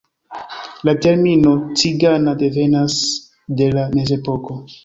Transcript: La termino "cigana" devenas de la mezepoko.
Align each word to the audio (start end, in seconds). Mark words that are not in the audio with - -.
La 0.89 0.95
termino 1.05 1.51
"cigana" 1.81 2.35
devenas 2.41 2.99
de 3.61 3.73
la 3.81 3.89
mezepoko. 4.01 4.61